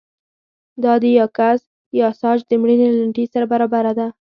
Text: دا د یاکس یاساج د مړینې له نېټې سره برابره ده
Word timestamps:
دا 0.83 0.93
د 1.03 1.05
یاکس 1.19 1.61
یاساج 2.01 2.39
د 2.49 2.51
مړینې 2.61 2.87
له 2.91 2.99
نېټې 3.07 3.25
سره 3.33 3.45
برابره 3.53 3.91
ده 3.99 4.07